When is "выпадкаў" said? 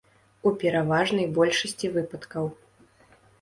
1.99-2.49